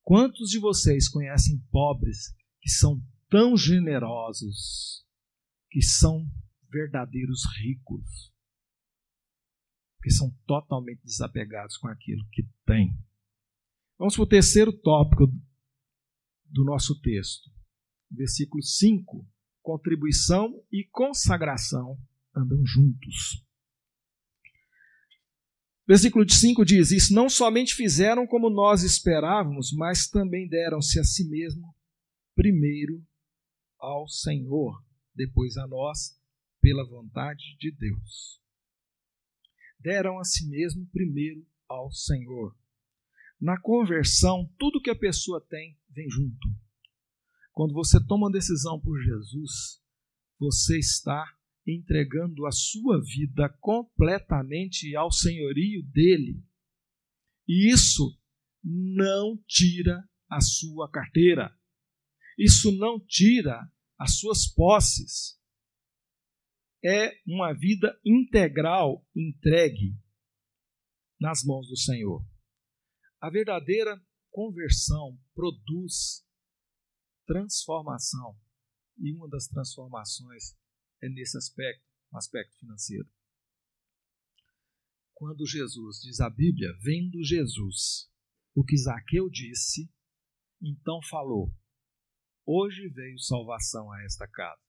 [0.03, 5.05] Quantos de vocês conhecem pobres que são tão generosos,
[5.69, 6.29] que são
[6.69, 8.33] verdadeiros ricos,
[10.03, 12.95] que são totalmente desapegados com aquilo que têm?
[13.97, 15.27] Vamos para o terceiro tópico
[16.45, 17.49] do nosso texto.
[18.11, 19.25] Versículo 5.
[19.63, 21.97] Contribuição e consagração
[22.35, 23.43] andam juntos.
[25.87, 31.29] Versículo 5 diz: Isso não somente fizeram como nós esperávamos, mas também deram-se a si
[31.29, 31.75] mesmo
[32.35, 33.05] primeiro
[33.79, 36.19] ao Senhor, depois a nós,
[36.59, 38.41] pela vontade de Deus.
[39.79, 42.57] Deram a si mesmo primeiro ao Senhor.
[43.39, 46.49] Na conversão, tudo que a pessoa tem vem junto.
[47.51, 49.79] Quando você toma uma decisão por Jesus,
[50.39, 51.25] você está
[51.67, 56.43] entregando a sua vida completamente ao senhorio dele.
[57.47, 58.17] E isso
[58.63, 61.55] não tira a sua carteira.
[62.37, 65.39] Isso não tira as suas posses.
[66.83, 69.97] É uma vida integral entregue
[71.19, 72.23] nas mãos do Senhor.
[73.19, 73.99] A verdadeira
[74.29, 76.23] conversão produz
[77.25, 78.37] transformação.
[78.97, 80.55] E uma das transformações
[81.05, 83.07] é nesse aspecto, aspecto financeiro.
[85.13, 88.11] Quando Jesus, diz a Bíblia, vendo Jesus,
[88.53, 89.89] o que Zaqueu disse,
[90.61, 91.53] então falou:
[92.45, 94.61] Hoje veio salvação a esta casa.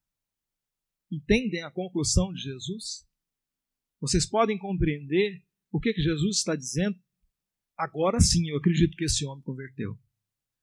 [1.11, 3.07] Entendem a conclusão de Jesus?
[4.01, 6.99] Vocês podem compreender o que Jesus está dizendo?
[7.77, 9.99] Agora sim, eu acredito que esse homem converteu.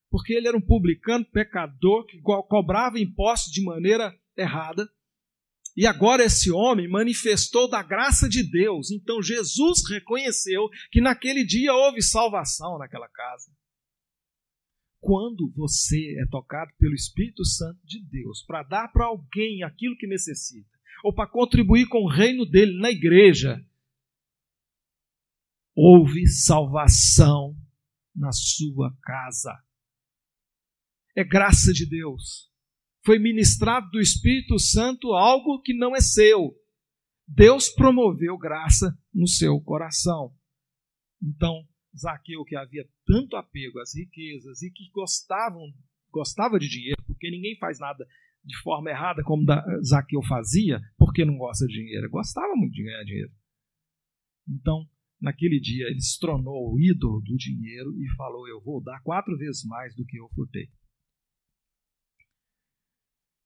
[0.09, 4.87] Porque ele era um publicano, pecador, que cobrava impostos de maneira errada,
[5.75, 8.91] e agora esse homem manifestou da graça de Deus.
[8.91, 13.51] Então Jesus reconheceu que naquele dia houve salvação naquela casa.
[14.99, 20.07] Quando você é tocado pelo Espírito Santo de Deus para dar para alguém aquilo que
[20.07, 20.69] necessita,
[21.03, 23.61] ou para contribuir com o reino dele na igreja,
[25.75, 27.57] houve salvação
[28.15, 29.51] na sua casa.
[31.15, 32.52] É graça de Deus
[33.05, 36.55] foi ministrado do Espírito Santo algo que não é seu.
[37.27, 40.33] Deus promoveu graça no seu coração.
[41.21, 41.65] Então,
[41.97, 45.71] Zaqueu, que havia tanto apego às riquezas e que gostavam,
[46.11, 48.05] gostava de dinheiro, porque ninguém faz nada
[48.43, 49.45] de forma errada como
[49.85, 52.09] Zaqueu fazia, porque não gosta de dinheiro.
[52.09, 53.31] Gostava muito de ganhar dinheiro.
[54.47, 54.85] Então,
[55.21, 59.37] naquele dia, ele se tornou o ídolo do dinheiro e falou: Eu vou dar quatro
[59.37, 60.67] vezes mais do que eu furtei.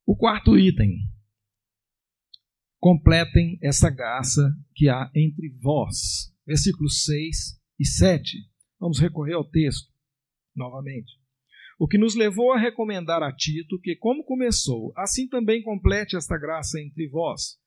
[0.09, 0.99] O quarto item.
[2.79, 6.33] Completem essa graça que há entre vós.
[6.45, 8.37] Versículos 6 e 7.
[8.79, 9.91] Vamos recorrer ao texto
[10.55, 11.11] novamente.
[11.77, 16.37] O que nos levou a recomendar a Tito que, como começou, assim também complete esta
[16.37, 17.59] graça entre vós.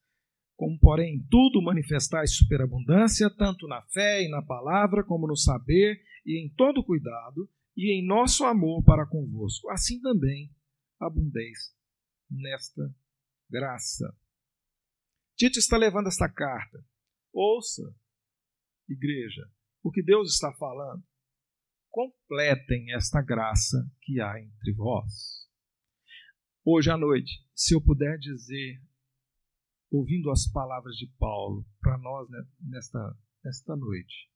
[0.57, 6.43] Como, porém, tudo manifestais superabundância, tanto na fé e na palavra, como no saber e
[6.43, 10.51] em todo cuidado, e em nosso amor para convosco, assim também
[10.99, 11.79] abundeis
[12.31, 12.95] nesta
[13.49, 14.17] graça.
[15.37, 16.85] Tito está levando esta carta.
[17.33, 17.83] Ouça,
[18.89, 19.51] igreja,
[19.83, 21.03] o que Deus está falando.
[21.91, 25.49] Completem esta graça que há entre vós.
[26.65, 28.81] Hoje à noite, se eu puder dizer,
[29.91, 32.29] ouvindo as palavras de Paulo para nós
[32.61, 34.31] nesta, nesta noite,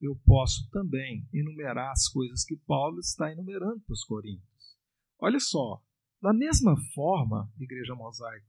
[0.00, 4.76] eu posso também enumerar as coisas que Paulo está enumerando para os Coríntios.
[5.18, 5.82] Olha só,
[6.22, 8.46] da mesma forma, Igreja Mosaico,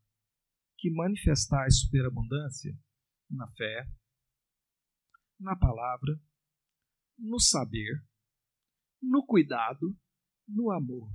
[0.78, 2.78] que manifestais superabundância
[3.28, 3.90] na fé,
[5.40, 6.22] na palavra,
[7.18, 8.06] no saber,
[9.02, 9.98] no cuidado,
[10.48, 11.12] no amor.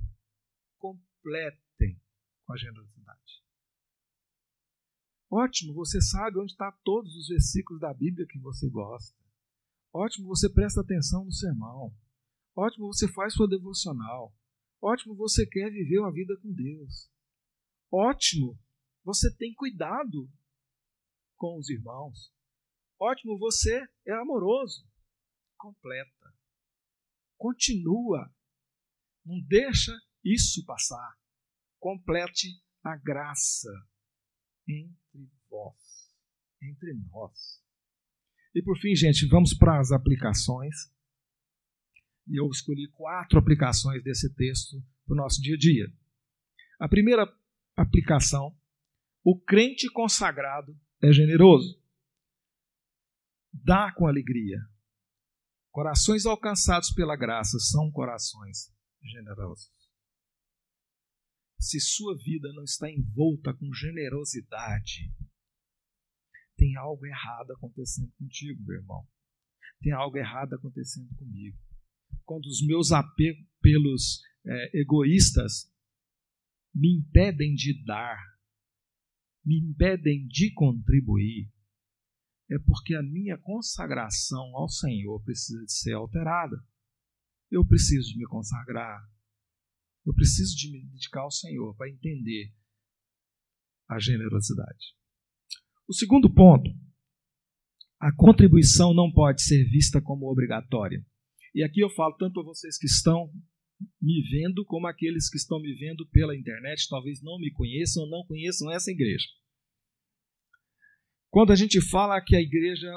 [0.77, 1.97] Completem
[2.43, 3.43] com a generosidade.
[5.31, 9.17] Ótimo, você sabe onde estão todos os versículos da Bíblia que você gosta.
[9.93, 11.95] Ótimo, você presta atenção no sermão.
[12.53, 14.35] Ótimo, você faz sua devocional.
[14.81, 17.09] Ótimo, você quer viver uma vida com Deus.
[17.91, 18.57] Ótimo,
[19.03, 20.29] você tem cuidado
[21.35, 22.31] com os irmãos.
[22.99, 24.87] Ótimo, você é amoroso.
[25.57, 26.33] Completa.
[27.37, 28.33] Continua.
[29.25, 31.17] Não deixa isso passar.
[31.79, 33.69] Complete a graça
[34.67, 36.13] entre vós,
[36.61, 37.63] entre nós.
[38.53, 40.75] E por fim, gente, vamos para as aplicações.
[42.29, 45.91] E eu escolhi quatro aplicações desse texto para o nosso dia a dia.
[46.79, 47.27] A primeira
[47.75, 48.55] aplicação:
[49.23, 51.81] o crente consagrado é generoso.
[53.51, 54.59] Dá com alegria.
[55.71, 59.71] Corações alcançados pela graça são corações generosos.
[61.59, 65.11] Se sua vida não está envolta com generosidade,
[66.55, 69.07] tem algo errado acontecendo contigo, meu irmão.
[69.81, 71.57] Tem algo errado acontecendo comigo.
[72.25, 75.71] Quando os meus apelos é, egoístas
[76.73, 78.17] me impedem de dar,
[79.43, 81.51] me impedem de contribuir,
[82.51, 86.57] é porque a minha consagração ao Senhor precisa de ser alterada.
[87.51, 89.01] Eu preciso de me consagrar.
[90.05, 92.53] Eu preciso de me dedicar ao Senhor para entender
[93.87, 94.95] a generosidade.
[95.87, 96.69] O segundo ponto,
[97.99, 101.05] a contribuição não pode ser vista como obrigatória.
[101.53, 103.31] E aqui eu falo tanto a vocês que estão
[104.01, 108.09] me vendo, como aqueles que estão me vendo pela internet, talvez não me conheçam ou
[108.09, 109.25] não conheçam essa igreja.
[111.29, 112.87] Quando a gente fala que a igreja,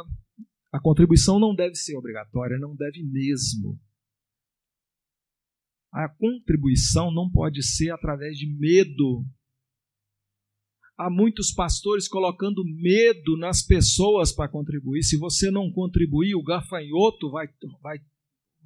[0.73, 3.79] a contribuição não deve ser obrigatória, não deve mesmo.
[5.93, 9.25] A contribuição não pode ser através de medo.
[10.97, 15.03] Há muitos pastores colocando medo nas pessoas para contribuir.
[15.03, 17.49] Se você não contribuir, o gafanhoto vai,
[17.83, 17.99] vai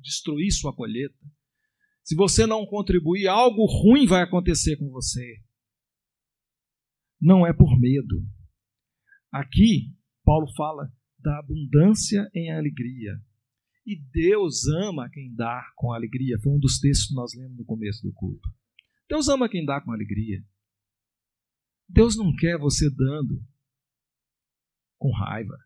[0.06, 1.18] destruir sua colheita.
[2.02, 5.42] Se você não contribuir, algo ruim vai acontecer com você.
[7.20, 8.24] Não é por medo.
[9.32, 9.92] Aqui,
[10.24, 13.20] Paulo fala da abundância em alegria.
[13.84, 16.38] E Deus ama quem dá com alegria.
[16.40, 18.48] Foi um dos textos que nós lemos no começo do culto.
[19.08, 20.44] Deus ama quem dá com alegria.
[21.88, 23.42] Deus não quer você dando
[24.98, 25.56] com raiva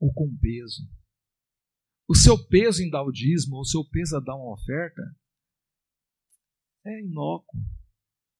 [0.00, 0.82] ou com peso.
[2.08, 5.02] O seu peso em dar o dízimo, o seu peso a dar uma oferta,
[6.86, 7.60] é inócuo,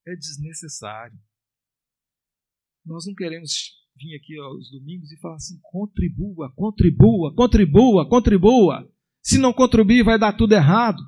[0.06, 1.18] é desnecessário.
[2.84, 8.90] Nós não queremos vir aqui aos domingos e falar assim: contribua, contribua, contribua, contribua.
[9.22, 11.02] Se não contribuir, vai dar tudo errado.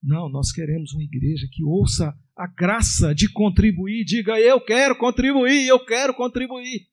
[0.00, 5.66] Não, nós queremos uma igreja que ouça a graça de contribuir, diga: eu quero contribuir,
[5.66, 6.88] eu quero contribuir.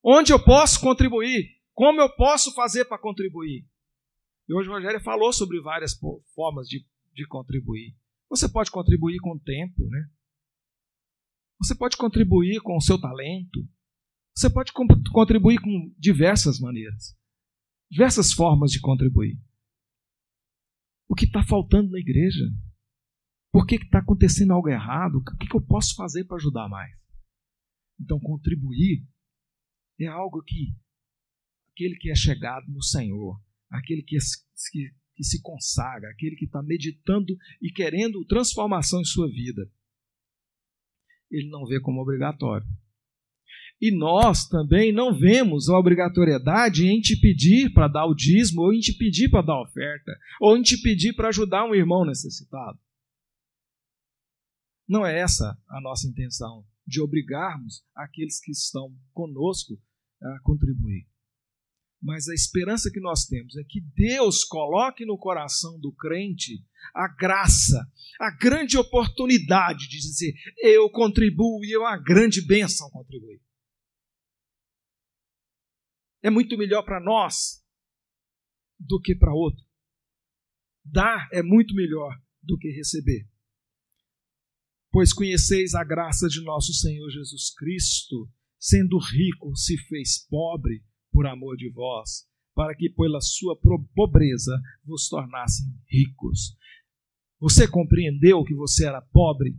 [0.00, 1.53] Onde eu posso contribuir?
[1.74, 3.66] Como eu posso fazer para contribuir?
[4.48, 5.98] E hoje o Rogério falou sobre várias
[6.34, 7.96] formas de, de contribuir.
[8.30, 10.08] Você pode contribuir com o tempo, né?
[11.60, 13.66] Você pode contribuir com o seu talento.
[14.36, 14.72] Você pode
[15.12, 17.16] contribuir com diversas maneiras,
[17.88, 19.40] diversas formas de contribuir.
[21.08, 22.44] O que está faltando na igreja?
[23.52, 25.18] Por que está acontecendo algo errado?
[25.18, 26.92] O que, que eu posso fazer para ajudar mais?
[28.00, 29.06] Então, contribuir
[30.00, 30.74] é algo que
[31.74, 34.16] aquele que é chegado no Senhor, aquele que,
[34.70, 39.68] que, que se consagra, aquele que está meditando e querendo transformação em sua vida,
[41.30, 42.66] ele não vê como obrigatório.
[43.80, 48.72] E nós também não vemos a obrigatoriedade em te pedir para dar o dízimo, ou
[48.72, 52.78] em te pedir para dar oferta, ou em te pedir para ajudar um irmão necessitado.
[54.88, 59.74] Não é essa a nossa intenção, de obrigarmos aqueles que estão conosco
[60.22, 61.06] a contribuir.
[62.04, 66.62] Mas a esperança que nós temos é que Deus coloque no coração do crente
[66.94, 67.90] a graça,
[68.20, 73.40] a grande oportunidade de dizer: eu contribuo e é uma grande bênção contribuir
[76.24, 77.62] é muito melhor para nós
[78.80, 79.62] do que para outro.
[80.82, 83.28] Dar é muito melhor do que receber.
[84.90, 88.26] Pois conheceis a graça de nosso Senhor Jesus Cristo,
[88.58, 90.82] sendo rico, se fez pobre
[91.14, 93.56] por amor de vós, para que pela sua
[93.94, 96.56] pobreza vos tornassem ricos.
[97.38, 99.56] Você compreendeu que você era pobre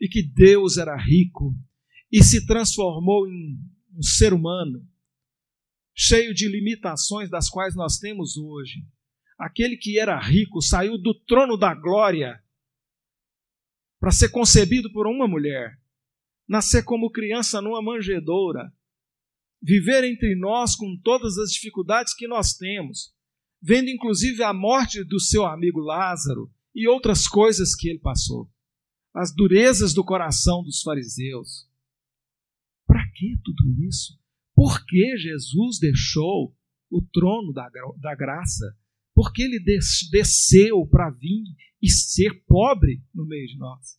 [0.00, 1.54] e que Deus era rico
[2.10, 3.58] e se transformou em
[3.94, 4.82] um ser humano
[5.94, 8.86] cheio de limitações das quais nós temos hoje.
[9.38, 12.42] Aquele que era rico saiu do trono da glória
[14.00, 15.78] para ser concebido por uma mulher,
[16.48, 18.72] nascer como criança numa manjedoura,
[19.62, 23.14] viver entre nós com todas as dificuldades que nós temos,
[23.62, 28.50] vendo inclusive a morte do seu amigo Lázaro e outras coisas que ele passou,
[29.14, 31.68] as durezas do coração dos fariseus.
[32.86, 34.18] Para que tudo isso?
[34.54, 36.56] Por que Jesus deixou
[36.90, 37.68] o trono da,
[38.00, 38.76] da graça?
[39.14, 41.44] Porque ele des, desceu para vir
[41.80, 43.98] e ser pobre no meio de nós.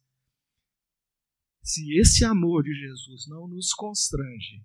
[1.63, 4.63] Se esse amor de Jesus não nos constrange,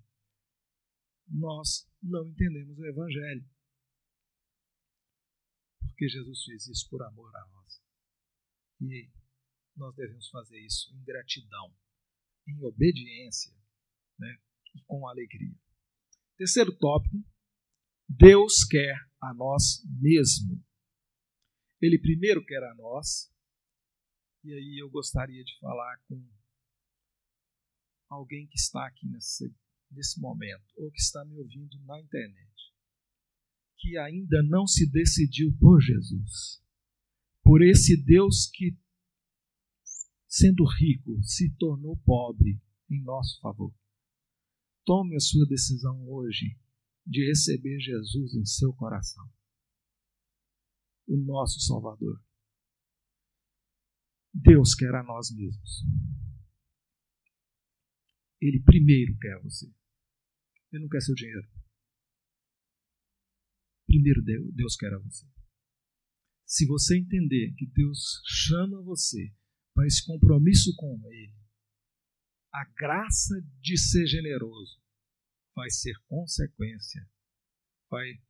[1.31, 3.49] nós não entendemos o Evangelho.
[5.81, 7.83] Porque Jesus fez isso por amor a nós.
[8.81, 9.11] E
[9.77, 11.75] nós devemos fazer isso em gratidão,
[12.47, 13.53] em obediência
[14.19, 14.41] né?
[14.75, 15.57] e com alegria.
[16.37, 17.17] Terceiro tópico:
[18.09, 20.65] Deus quer a nós mesmo.
[21.81, 23.33] Ele primeiro quer a nós,
[24.45, 26.29] e aí eu gostaria de falar com
[28.09, 29.45] alguém que está aqui nessa,
[29.91, 32.73] nesse momento, ou que está me ouvindo na internet,
[33.79, 36.63] que ainda não se decidiu por Jesus,
[37.43, 38.77] por esse Deus que,
[40.27, 42.61] sendo rico, se tornou pobre
[42.91, 43.75] em nosso favor.
[44.85, 46.59] Tome a sua decisão hoje
[47.07, 49.31] de receber Jesus em seu coração,
[51.07, 52.23] o nosso Salvador.
[54.33, 55.85] Deus quer a nós mesmos.
[58.41, 59.78] Ele primeiro quer você.
[60.73, 61.49] Ele não quer seu dinheiro.
[63.87, 65.27] Primeiro Deus quer a você.
[66.45, 69.35] Se você entender que Deus chama você
[69.75, 71.35] para esse compromisso com Ele,
[72.53, 74.81] a graça de ser generoso
[75.55, 77.09] vai ser consequência,
[77.91, 78.21] vai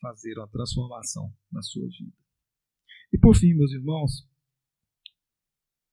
[0.00, 2.16] fazer uma transformação na sua vida.
[3.12, 4.28] E por fim, meus irmãos,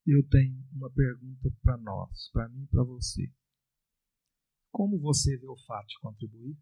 [0.05, 3.31] eu tenho uma pergunta para nós, para mim e para você.
[4.75, 6.61] Como você vê o fato de contribuir?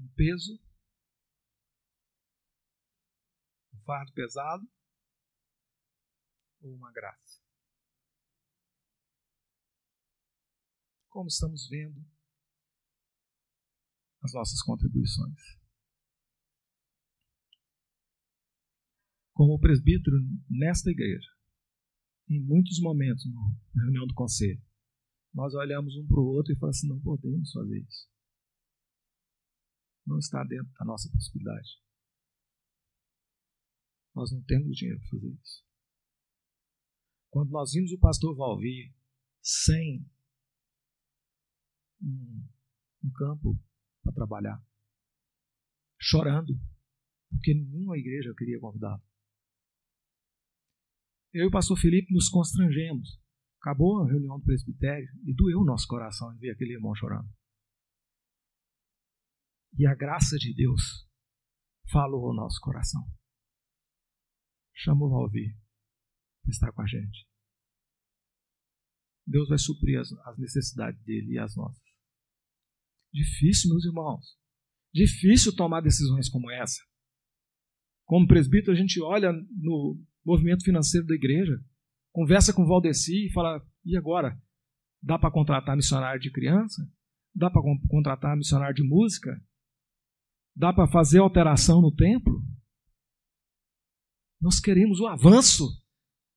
[0.00, 0.60] Um peso?
[3.72, 4.68] Um fardo pesado?
[6.60, 7.40] Ou uma graça?
[11.08, 12.04] Como estamos vendo
[14.24, 15.40] as nossas contribuições?
[19.34, 20.16] como presbítero
[20.48, 21.28] nesta igreja,
[22.26, 23.22] em muitos momentos
[23.74, 24.64] na reunião do conselho,
[25.36, 28.08] nós olhamos um para o outro e falamos assim: não podemos fazer isso.
[30.06, 31.68] Não está dentro da nossa possibilidade.
[34.14, 35.64] Nós não temos dinheiro para fazer isso.
[37.30, 38.94] Quando nós vimos o pastor Valvir
[39.42, 40.08] sem
[42.00, 42.48] um,
[43.04, 43.60] um campo
[44.02, 44.64] para trabalhar,
[46.00, 46.58] chorando,
[47.28, 49.02] porque nenhuma igreja queria convidá-lo
[51.36, 53.20] eu e o pastor Felipe nos constrangemos.
[53.66, 57.28] Acabou a reunião do presbitério e doeu o nosso coração em ver aquele irmão chorando.
[59.76, 61.04] E a graça de Deus
[61.90, 63.02] falou ao nosso coração.
[64.72, 65.52] Chamou o Valvir
[66.42, 67.26] para estar com a gente.
[69.26, 71.82] Deus vai suprir as, as necessidades dele e as nossas.
[73.12, 74.38] Difícil, meus irmãos.
[74.94, 76.80] Difícil tomar decisões como essa.
[78.04, 81.60] Como presbítero, a gente olha no, movimento financeiro da igreja,
[82.16, 84.40] conversa com o Valdeci e fala: e agora?
[85.02, 86.82] Dá para contratar missionário de criança?
[87.34, 89.38] Dá para contratar missionário de música?
[90.56, 92.42] Dá para fazer alteração no templo?
[94.40, 95.68] Nós queremos o avanço.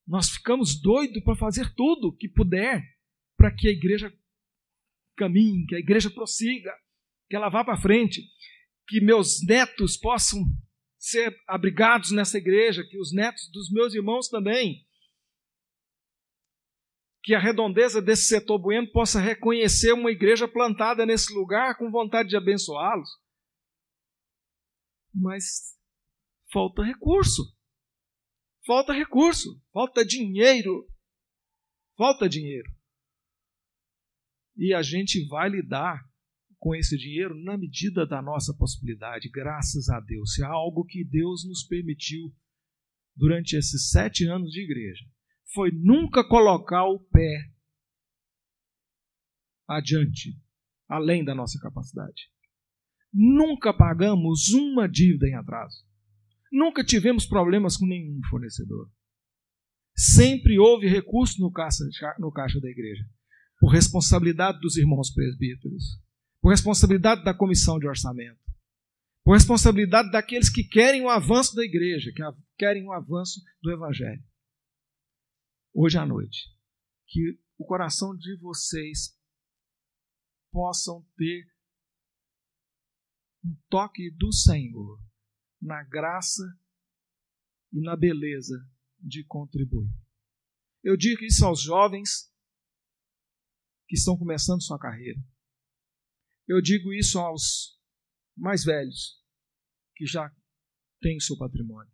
[0.06, 2.82] Nós ficamos doidos para fazer tudo que puder
[3.36, 4.12] para que a igreja
[5.16, 6.70] caminhe, que a igreja prossiga,
[7.28, 8.22] que ela vá para frente,
[8.86, 10.40] que meus netos possam
[10.98, 14.84] ser abrigados nessa igreja, que os netos dos meus irmãos também.
[17.22, 22.30] Que a redondeza desse setor bueno possa reconhecer uma igreja plantada nesse lugar com vontade
[22.30, 23.08] de abençoá-los.
[25.14, 25.76] Mas
[26.52, 27.42] falta recurso.
[28.66, 30.88] Falta recurso, falta dinheiro.
[31.96, 32.70] Falta dinheiro.
[34.56, 36.02] E a gente vai lidar
[36.58, 40.38] com esse dinheiro na medida da nossa possibilidade, graças a Deus.
[40.38, 42.34] É algo que Deus nos permitiu
[43.16, 45.04] durante esses sete anos de igreja.
[45.52, 47.50] Foi nunca colocar o pé
[49.68, 50.38] adiante,
[50.88, 52.30] além da nossa capacidade.
[53.12, 55.84] Nunca pagamos uma dívida em atraso.
[56.52, 58.90] Nunca tivemos problemas com nenhum fornecedor.
[59.96, 61.84] Sempre houve recurso no caixa,
[62.18, 63.04] no caixa da igreja,
[63.58, 66.00] por responsabilidade dos irmãos presbíteros
[66.40, 68.38] por responsabilidade da comissão de orçamento,
[69.22, 72.22] por responsabilidade daqueles que querem o avanço da igreja, que
[72.58, 74.22] querem o avanço do evangelho.
[75.72, 76.52] Hoje à noite,
[77.06, 79.16] que o coração de vocês
[80.50, 81.48] possam ter
[83.44, 85.00] um toque do Senhor
[85.60, 86.42] na graça
[87.72, 88.68] e na beleza
[88.98, 89.92] de contribuir.
[90.82, 92.32] Eu digo isso aos jovens
[93.86, 95.20] que estão começando sua carreira.
[96.48, 97.78] Eu digo isso aos
[98.36, 99.22] mais velhos,
[99.94, 100.34] que já
[101.00, 101.92] têm seu patrimônio.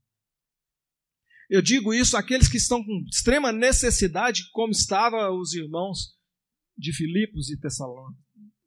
[1.49, 6.17] Eu digo isso àqueles que estão com extrema necessidade, como estavam os irmãos
[6.77, 7.59] de Filipos e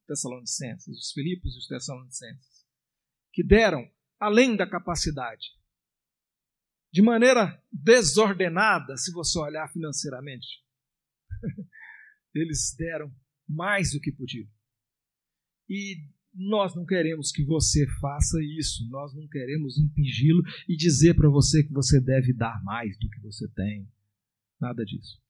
[0.08, 2.66] Tessalonicenses, os Filipos e os Tessalonicenses,
[3.34, 5.48] que deram além da capacidade,
[6.92, 10.48] de maneira desordenada, se você olhar financeiramente.
[12.34, 13.14] Eles deram
[13.48, 14.48] mais do que podiam.
[15.70, 15.98] E
[16.40, 21.62] nós não queremos que você faça isso, nós não queremos impingi-lo e dizer para você
[21.62, 23.92] que você deve dar mais do que você tem.
[24.60, 25.22] Nada disso.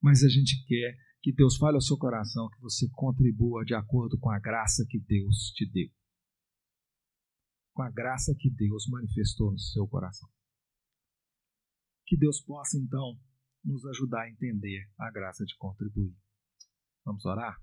[0.00, 4.18] Mas a gente quer que Deus fale ao seu coração que você contribua de acordo
[4.18, 5.90] com a graça que Deus te deu.
[7.74, 10.28] Com a graça que Deus manifestou no seu coração.
[12.06, 13.20] Que Deus possa, então,
[13.62, 16.16] nos ajudar a entender a graça de contribuir.
[17.04, 17.60] Vamos orar?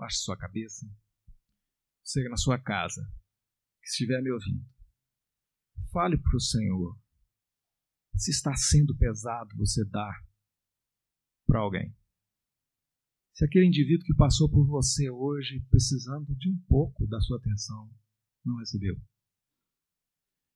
[0.00, 0.90] Baixe sua cabeça.
[2.02, 3.02] Você na sua casa,
[3.82, 4.66] que estiver me ouvindo.
[5.92, 6.98] Fale para o Senhor.
[8.16, 10.26] Se está sendo pesado você dar
[11.46, 11.94] para alguém.
[13.34, 17.94] Se aquele indivíduo que passou por você hoje, precisando de um pouco da sua atenção,
[18.42, 18.98] não recebeu.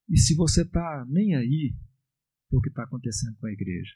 [0.09, 1.77] E se você está nem aí
[2.49, 3.95] para o que está acontecendo com a igreja,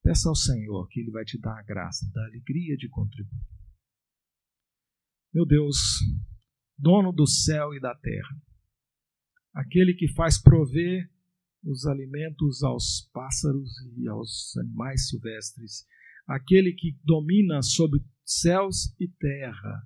[0.00, 3.53] peça ao Senhor que Ele vai te dar a graça, da alegria de contribuir.
[5.34, 5.76] Meu Deus,
[6.78, 8.40] dono do céu e da terra,
[9.52, 11.10] aquele que faz prover
[11.64, 15.84] os alimentos aos pássaros e aos animais silvestres,
[16.24, 19.82] aquele que domina sobre céus e terra,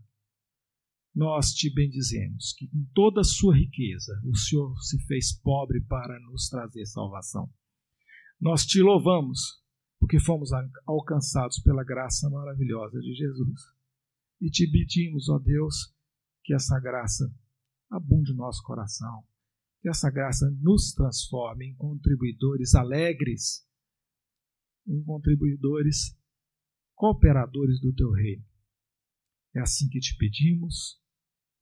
[1.14, 6.20] nós te bendizemos que com toda a sua riqueza o Senhor se fez pobre para
[6.20, 7.50] nos trazer salvação.
[8.38, 9.62] Nós te louvamos
[9.98, 10.50] porque fomos
[10.86, 13.77] alcançados pela graça maravilhosa de Jesus
[14.40, 15.94] e te pedimos, ó Deus,
[16.44, 17.24] que essa graça
[17.90, 19.24] abunde no nosso coração,
[19.80, 23.66] que essa graça nos transforme em contribuidores alegres,
[24.86, 26.16] em contribuidores
[26.94, 28.44] cooperadores do teu reino.
[29.54, 31.00] É assim que te pedimos,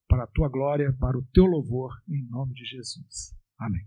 [0.09, 3.35] para a tua glória, para o teu louvor, em nome de Jesus.
[3.59, 3.87] Amém.